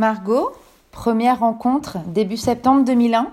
Margot, 0.00 0.52
première 0.92 1.40
rencontre 1.40 1.98
début 2.06 2.38
septembre 2.38 2.86
2001. 2.86 3.30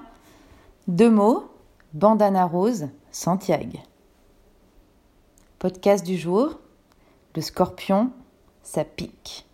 Deux 0.89 1.09
mots, 1.09 1.49
bandana 1.93 2.43
rose, 2.43 2.89
Santiago. 3.09 3.77
Podcast 5.59 6.05
du 6.05 6.17
jour, 6.17 6.59
le 7.37 7.41
scorpion, 7.41 8.11
ça 8.63 8.83
pique. 8.83 9.45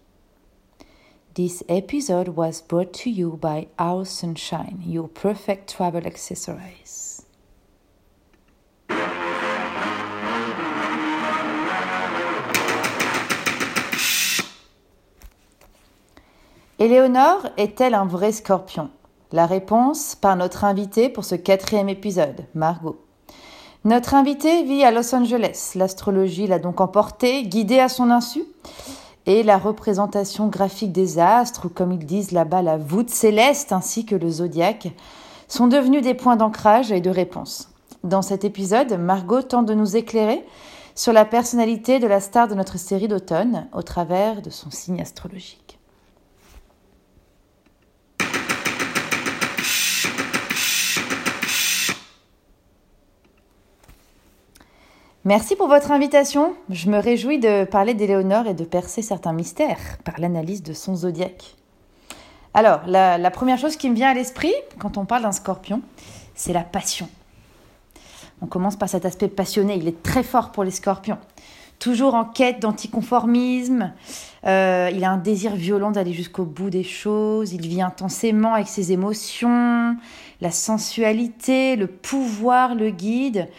This 1.35 1.63
episode 1.67 2.29
was 2.29 2.63
brought 2.67 2.91
to 3.03 3.11
you 3.11 3.37
by 3.39 3.67
Our 3.79 4.07
Sunshine, 4.07 4.79
your 4.83 5.07
perfect 5.07 5.69
travel 5.71 6.07
accessories. 6.07 7.12
Éléonore 16.79 17.49
est-elle 17.57 17.93
un 17.93 18.05
vrai 18.05 18.31
scorpion? 18.31 18.89
La 19.31 19.45
réponse 19.45 20.15
par 20.15 20.35
notre 20.35 20.63
invitée 20.63 21.07
pour 21.07 21.23
ce 21.23 21.35
quatrième 21.35 21.87
épisode, 21.87 22.45
Margot. 22.55 22.99
Notre 23.85 24.15
invitée 24.15 24.63
vit 24.63 24.83
à 24.83 24.89
Los 24.89 25.13
Angeles. 25.13 25.73
L'astrologie 25.75 26.47
l'a 26.47 26.57
donc 26.57 26.81
emportée, 26.81 27.43
guidée 27.43 27.79
à 27.79 27.89
son 27.89 28.09
insu. 28.09 28.43
Et 29.27 29.43
la 29.43 29.59
représentation 29.59 30.47
graphique 30.47 30.91
des 30.91 31.19
astres, 31.19 31.67
ou 31.67 31.69
comme 31.69 31.91
ils 31.91 32.07
disent 32.07 32.31
là-bas, 32.31 32.63
la 32.63 32.77
voûte 32.77 33.11
céleste 33.11 33.71
ainsi 33.71 34.03
que 34.03 34.15
le 34.15 34.31
zodiaque, 34.31 34.91
sont 35.47 35.67
devenus 35.67 36.01
des 36.01 36.15
points 36.15 36.37
d'ancrage 36.37 36.91
et 36.91 37.01
de 37.01 37.11
réponse. 37.11 37.69
Dans 38.03 38.23
cet 38.23 38.45
épisode, 38.45 38.97
Margot 38.99 39.43
tente 39.43 39.67
de 39.67 39.75
nous 39.75 39.95
éclairer 39.95 40.43
sur 40.95 41.13
la 41.13 41.25
personnalité 41.25 41.99
de 41.99 42.07
la 42.07 42.19
star 42.19 42.47
de 42.47 42.55
notre 42.55 42.79
série 42.79 43.07
d'automne 43.07 43.67
au 43.73 43.83
travers 43.83 44.41
de 44.41 44.49
son 44.49 44.71
signe 44.71 45.01
astrologique. 45.01 45.77
Merci 55.25 55.55
pour 55.55 55.69
votre 55.69 55.91
invitation. 55.91 56.53
Je 56.69 56.89
me 56.89 56.97
réjouis 56.97 57.39
de 57.39 57.63
parler 57.63 57.93
d'Éléonore 57.93 58.45
et 58.45 58.53
de 58.53 58.65
percer 58.65 59.01
certains 59.01 59.31
mystères 59.31 59.97
par 60.03 60.19
l'analyse 60.19 60.63
de 60.63 60.73
son 60.73 60.97
zodiaque. 60.97 61.55
Alors, 62.53 62.81
la, 62.87 63.31
première 63.31 63.57
chose 63.57 63.77
qui 63.77 63.89
me 63.89 63.95
vient 63.95 64.09
à 64.09 64.13
l'esprit 64.13 64.53
quand 64.79 64.97
on 64.97 65.05
parle 65.05 65.21
d'un 65.23 65.31
scorpion, 65.31 65.81
c'est 66.35 66.51
la 66.51 66.63
passion. 66.65 67.07
On 68.41 68.47
commence 68.47 68.75
par 68.75 68.89
cet 68.89 69.05
aspect 69.05 69.29
passionné, 69.29 69.77
il 69.77 69.87
est 69.87 70.03
très 70.03 70.23
fort 70.23 70.51
pour 70.51 70.65
les 70.65 70.71
scorpions. 70.71 71.17
Toujours 71.83 72.13
en 72.13 72.23
quête 72.23 72.61
d'anticonformisme, 72.61 73.91
euh, 74.45 74.89
il 74.93 75.03
a 75.03 75.11
un 75.11 75.17
désir 75.17 75.53
violent 75.53 75.91
d'aller 75.91 76.13
jusqu'au 76.13 76.45
bout 76.45 76.69
des 76.69 76.85
choses, 76.85 77.51
il 77.51 77.67
vit 77.67 77.81
intensément 77.81 78.53
avec 78.53 78.69
ses 78.69 78.93
émotions, 78.93 79.97
la 80.39 80.51
sensualité, 80.51 81.75
le 81.75 81.87
pouvoir 81.87 82.73
le 82.73 82.89
guide. 82.89 83.49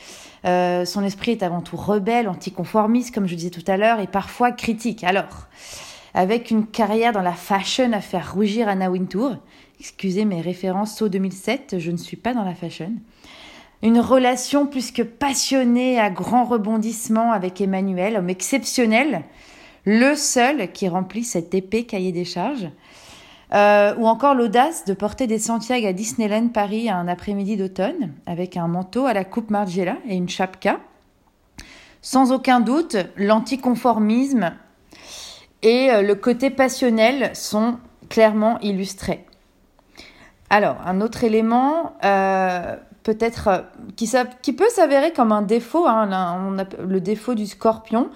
Euh, 0.47 0.87
son 0.87 1.05
esprit 1.05 1.33
est 1.33 1.43
avant 1.43 1.61
tout 1.61 1.77
rebelle, 1.77 2.27
anticonformiste, 2.27 3.15
comme 3.15 3.27
je 3.27 3.35
disais 3.35 3.51
tout 3.51 3.65
à 3.67 3.77
l'heure, 3.77 4.01
et 4.01 4.07
parfois 4.07 4.53
critique. 4.53 5.05
Alors, 5.05 5.47
avec 6.15 6.51
une 6.51 6.67
carrière 6.67 7.13
dans 7.13 7.21
la 7.21 7.35
fashion 7.35 7.93
à 7.93 8.01
faire 8.01 8.33
rougir 8.33 8.69
Anna 8.69 8.91
Wintour, 8.91 9.37
excusez 9.81 10.25
mes 10.25 10.41
références 10.41 11.03
au 11.03 11.11
2007, 11.11 11.77
je 11.79 11.91
ne 11.91 11.99
suis 11.99 12.17
pas 12.17 12.33
dans 12.33 12.45
la 12.45 12.55
fashion. 12.55 12.91
Une 13.85 14.01
relation 14.01 14.67
plus 14.67 14.93
que 14.93 15.03
passionnée 15.03 16.01
à 16.01 16.09
grand 16.09 16.47
rebondissement 16.47 17.33
avec 17.33 17.61
Emmanuel, 17.61 18.17
homme 18.17 18.31
exceptionnel, 18.31 19.25
le 19.85 20.15
seul 20.15 20.73
qui 20.73 20.89
remplit 20.89 21.23
cet 21.23 21.53
épais 21.53 21.83
cahier 21.83 22.11
des 22.11 22.25
charges. 22.25 22.71
Euh, 23.53 23.95
ou 23.99 24.07
encore 24.07 24.35
l'audace 24.35 24.87
de 24.87 24.95
porter 24.95 25.27
des 25.27 25.39
Santiago 25.39 25.87
à 25.87 25.93
Disneyland 25.93 26.49
Paris 26.49 26.89
un 26.89 27.07
après-midi 27.07 27.59
d'automne 27.59 28.15
avec 28.25 28.57
un 28.57 28.69
manteau 28.69 29.05
à 29.05 29.13
la 29.13 29.23
coupe 29.23 29.51
Margiela 29.51 29.99
et 30.09 30.17
une 30.17 30.31
chapka. 30.31 30.81
Sans 32.01 32.33
aucun 32.33 32.61
doute, 32.61 32.97
l'anticonformisme 33.19 34.55
et 35.61 35.91
euh, 35.91 36.01
le 36.01 36.15
côté 36.15 36.49
passionnel 36.49 37.37
sont 37.37 37.77
clairement 38.09 38.59
illustrés. 38.61 39.27
Alors, 40.49 40.77
un 40.87 41.03
autre 41.03 41.23
élément, 41.25 41.93
euh, 42.03 42.77
peut-être 43.05 43.65
qui, 43.95 44.11
qui, 44.43 44.53
peut 44.53 44.69
s'avérer 44.71 45.13
comme 45.13 45.31
un 45.31 45.43
défaut, 45.43 45.87
hein, 45.87 46.57
le 46.85 47.01
défaut 47.01 47.35
du 47.35 47.47
scorpion, 47.47 48.11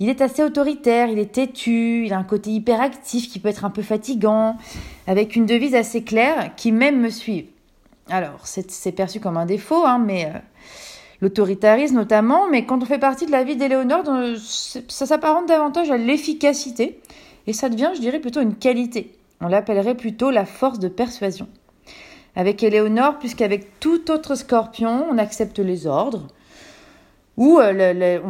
il 0.00 0.08
est 0.08 0.20
assez 0.20 0.42
autoritaire, 0.42 1.08
il 1.08 1.18
est 1.18 1.32
têtu, 1.32 2.04
il 2.04 2.12
a 2.12 2.18
un 2.18 2.24
côté 2.24 2.50
hyperactif 2.50 3.30
qui 3.30 3.38
peut 3.38 3.48
être 3.48 3.64
un 3.64 3.70
peu 3.70 3.82
fatigant, 3.82 4.56
avec 5.06 5.36
une 5.36 5.46
devise 5.46 5.74
assez 5.74 6.02
claire 6.02 6.54
qui 6.56 6.72
même 6.72 7.00
me 7.00 7.10
suit. 7.10 7.48
Alors, 8.10 8.40
c'est 8.44 8.92
perçu 8.92 9.20
comme 9.20 9.36
un 9.36 9.46
défaut, 9.46 9.84
hein, 9.86 9.98
mais 9.98 10.26
euh, 10.26 10.38
l'autoritarisme 11.22 11.94
notamment, 11.94 12.48
mais 12.50 12.66
quand 12.66 12.82
on 12.82 12.86
fait 12.86 12.98
partie 12.98 13.24
de 13.24 13.30
la 13.30 13.44
vie 13.44 13.56
d'Éléonore, 13.56 14.04
ça 14.36 15.06
s'apparente 15.06 15.48
davantage 15.48 15.90
à 15.90 15.96
l'efficacité, 15.96 17.00
et 17.46 17.52
ça 17.52 17.68
devient, 17.68 17.92
je 17.94 18.00
dirais, 18.00 18.20
plutôt 18.20 18.40
une 18.40 18.56
qualité. 18.56 19.16
On 19.40 19.48
l'appellerait 19.48 19.94
plutôt 19.94 20.30
la 20.30 20.44
force 20.44 20.80
de 20.80 20.88
persuasion. 20.88 21.46
Avec 22.36 22.62
Éléonore, 22.62 23.18
puisqu'avec 23.18 23.78
tout 23.78 24.10
autre 24.10 24.34
scorpion, 24.34 25.06
on 25.10 25.18
accepte 25.18 25.58
les 25.58 25.86
ordres, 25.86 26.26
où 27.36 27.58
euh, 27.58 28.20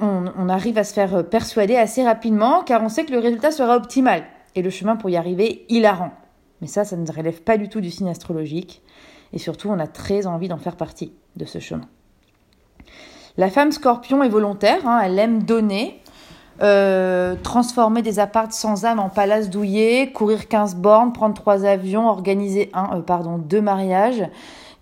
on, 0.00 0.48
arrive 0.48 0.78
à 0.78 0.84
se 0.84 0.92
faire 0.92 1.28
persuader 1.28 1.76
assez 1.76 2.02
rapidement 2.02 2.62
car 2.62 2.82
on 2.82 2.88
sait 2.88 3.04
que 3.04 3.12
le 3.12 3.18
résultat 3.18 3.50
sera 3.50 3.76
optimal 3.76 4.24
et 4.54 4.62
le 4.62 4.70
chemin 4.70 4.96
pour 4.96 5.10
y 5.10 5.16
arriver 5.16 5.66
hilarant. 5.68 6.12
Mais 6.60 6.66
ça, 6.66 6.84
ça 6.84 6.96
ne 6.96 7.10
relève 7.10 7.42
pas 7.42 7.56
du 7.56 7.68
tout 7.68 7.80
du 7.80 7.90
signe 7.90 8.08
astrologique 8.08 8.82
et 9.32 9.38
surtout 9.38 9.68
on 9.68 9.78
a 9.78 9.86
très 9.86 10.26
envie 10.26 10.48
d'en 10.48 10.56
faire 10.56 10.76
partie 10.76 11.12
de 11.36 11.44
ce 11.44 11.58
chemin. 11.58 11.88
La 13.36 13.50
femme 13.50 13.70
scorpion 13.70 14.22
est 14.22 14.28
volontaire, 14.28 14.86
hein, 14.86 15.00
elle 15.04 15.18
aime 15.18 15.44
donner, 15.44 16.02
euh, 16.60 17.36
transformer 17.42 18.02
des 18.02 18.18
appartes 18.18 18.52
sans 18.52 18.84
âme 18.84 18.98
en 18.98 19.08
palaces 19.08 19.48
douillés, 19.48 20.12
courir 20.12 20.48
15 20.48 20.74
bornes, 20.74 21.12
prendre 21.12 21.34
trois 21.34 21.64
avions, 21.64 22.08
organiser 22.08 22.70
un, 22.72 22.98
euh, 22.98 23.00
pardon, 23.00 23.38
deux 23.38 23.60
mariages, 23.60 24.24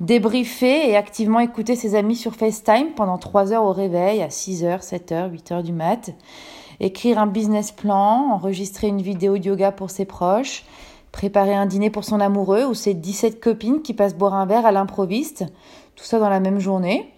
débriefer 0.00 0.88
et 0.88 0.96
activement 0.96 1.40
écouter 1.40 1.76
ses 1.76 1.94
amis 1.94 2.16
sur 2.16 2.34
FaceTime 2.34 2.94
pendant 2.96 3.18
3 3.18 3.52
heures 3.52 3.64
au 3.64 3.72
réveil, 3.72 4.22
à 4.22 4.30
6 4.30 4.64
h 4.64 4.80
7 4.80 5.12
h 5.12 5.30
8 5.30 5.52
h 5.52 5.62
du 5.62 5.72
mat, 5.72 6.10
écrire 6.80 7.18
un 7.18 7.26
business 7.26 7.72
plan, 7.72 8.30
enregistrer 8.32 8.88
une 8.88 9.02
vidéo 9.02 9.36
de 9.36 9.44
yoga 9.44 9.70
pour 9.70 9.90
ses 9.90 10.06
proches, 10.06 10.64
préparer 11.12 11.54
un 11.54 11.66
dîner 11.66 11.90
pour 11.90 12.04
son 12.04 12.20
amoureux 12.20 12.64
ou 12.64 12.74
ses 12.74 12.94
17 12.94 13.40
copines 13.40 13.82
qui 13.82 13.92
passent 13.92 14.16
boire 14.16 14.34
un 14.34 14.46
verre 14.46 14.66
à 14.66 14.72
l'improviste, 14.72 15.44
tout 15.94 16.04
ça 16.04 16.18
dans 16.18 16.30
la 16.30 16.40
même 16.40 16.58
journée. 16.58 17.12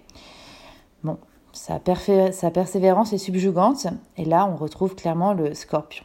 Sa 1.59 1.81
persévérance 1.81 3.13
est 3.13 3.19
subjugante 3.19 3.89
et 4.17 4.25
là 4.25 4.49
on 4.51 4.57
retrouve 4.57 4.95
clairement 4.95 5.33
le 5.33 5.55
scorpion. 5.55 6.05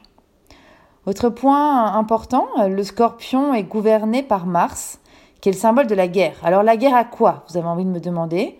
Autre 1.05 1.29
point 1.29 1.93
important, 1.93 2.47
le 2.67 2.83
scorpion 2.83 3.53
est 3.53 3.63
gouverné 3.63 4.23
par 4.23 4.47
Mars, 4.47 4.99
qui 5.41 5.49
est 5.49 5.51
le 5.51 5.57
symbole 5.57 5.85
de 5.85 5.93
la 5.93 6.07
guerre. 6.07 6.37
Alors 6.43 6.63
la 6.63 6.75
guerre 6.75 6.95
à 6.95 7.05
quoi 7.05 7.45
Vous 7.47 7.57
avez 7.57 7.67
envie 7.67 7.85
de 7.85 7.91
me 7.91 7.99
demander? 7.99 8.57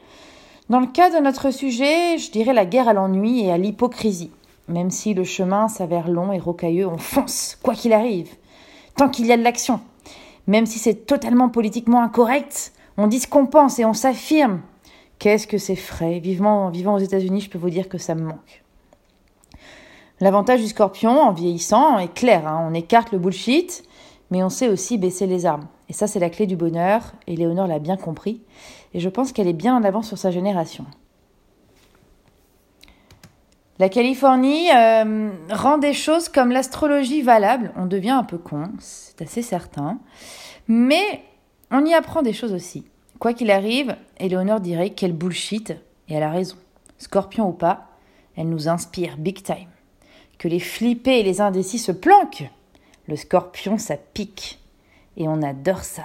Dans 0.69 0.79
le 0.79 0.85
cas 0.85 1.09
de 1.09 1.17
notre 1.17 1.49
sujet, 1.49 2.19
je 2.19 2.31
dirais 2.31 2.53
la 2.53 2.65
guerre 2.65 2.87
à 2.87 2.93
l'ennui 2.93 3.43
et 3.43 3.51
à 3.51 3.57
l'hypocrisie. 3.57 4.31
Même 4.67 4.91
si 4.91 5.15
le 5.15 5.23
chemin 5.23 5.69
s'avère 5.69 6.07
long 6.07 6.31
et 6.31 6.39
rocailleux, 6.39 6.87
on 6.87 6.99
fonce, 6.99 7.57
quoi 7.63 7.73
qu'il 7.73 7.93
arrive, 7.93 8.29
tant 8.95 9.09
qu'il 9.09 9.25
y 9.25 9.31
a 9.33 9.37
de 9.37 9.43
l'action. 9.43 9.81
Même 10.45 10.67
si 10.67 10.77
c'est 10.77 11.07
totalement 11.07 11.49
politiquement 11.49 12.03
incorrect, 12.03 12.71
on 12.97 13.07
dit 13.07 13.19
ce 13.19 13.27
qu'on 13.27 13.47
pense 13.47 13.79
et 13.79 13.85
on 13.85 13.93
s'affirme. 13.93 14.61
Qu'est-ce 15.19 15.47
que 15.47 15.57
c'est 15.57 15.75
frais? 15.75 16.19
Vivement, 16.19 16.69
vivant 16.69 16.95
aux 16.95 16.99
États-Unis, 16.99 17.41
je 17.41 17.49
peux 17.49 17.57
vous 17.57 17.69
dire 17.69 17.89
que 17.89 17.97
ça 17.97 18.15
me 18.15 18.23
manque. 18.23 18.63
L'avantage 20.19 20.61
du 20.61 20.67
scorpion 20.67 21.21
en 21.21 21.31
vieillissant 21.31 21.97
est 21.97 22.13
clair, 22.13 22.47
hein. 22.47 22.67
on 22.69 22.73
écarte 22.73 23.11
le 23.11 23.19
bullshit, 23.19 23.83
mais 24.31 24.43
on 24.43 24.49
sait 24.49 24.69
aussi 24.69 24.97
baisser 24.97 25.27
les 25.27 25.45
armes. 25.45 25.67
Et 25.89 25.93
ça, 25.93 26.07
c'est 26.07 26.19
la 26.19 26.29
clé 26.29 26.45
du 26.45 26.55
bonheur, 26.55 27.13
et 27.27 27.35
Léonore 27.35 27.67
l'a 27.67 27.79
bien 27.79 27.97
compris, 27.97 28.41
et 28.93 28.99
je 28.99 29.09
pense 29.09 29.31
qu'elle 29.31 29.47
est 29.47 29.53
bien 29.53 29.75
en 29.75 29.83
avance 29.83 30.07
sur 30.07 30.17
sa 30.17 30.31
génération. 30.31 30.85
La 33.79 33.89
Californie 33.89 34.69
euh, 34.71 35.31
rend 35.49 35.77
des 35.79 35.93
choses 35.93 36.29
comme 36.29 36.51
l'astrologie 36.51 37.23
valable. 37.23 37.73
On 37.75 37.87
devient 37.87 38.11
un 38.11 38.23
peu 38.23 38.37
con, 38.37 38.69
c'est 38.79 39.21
assez 39.21 39.41
certain. 39.41 39.99
Mais 40.67 41.23
on 41.71 41.83
y 41.83 41.93
apprend 41.93 42.21
des 42.21 42.33
choses 42.33 42.53
aussi. 42.53 42.85
Quoi 43.19 43.33
qu'il 43.33 43.51
arrive, 43.51 43.95
Éléonore 44.19 44.59
dirait 44.59 44.91
quel 44.91 45.13
bullshit, 45.13 45.71
et 46.09 46.15
elle 46.15 46.23
a 46.23 46.31
raison. 46.31 46.57
Scorpion 46.97 47.49
ou 47.49 47.53
pas, 47.53 47.89
elle 48.35 48.49
nous 48.49 48.67
inspire 48.67 49.17
big 49.17 49.43
time. 49.43 49.69
Que 50.37 50.47
les 50.47 50.59
flippés 50.59 51.19
et 51.19 51.23
les 51.23 51.41
indécis 51.41 51.79
se 51.79 51.91
planquent. 51.91 52.49
Le 53.07 53.15
scorpion, 53.15 53.77
ça 53.77 53.97
pique. 53.97 54.59
Et 55.17 55.27
on 55.27 55.41
adore 55.41 55.83
ça. 55.83 56.03